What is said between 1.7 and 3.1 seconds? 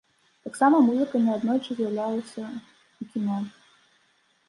з'яўляўся ў